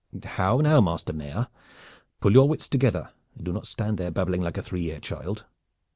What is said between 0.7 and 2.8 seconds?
Master Mayor? Pull your wits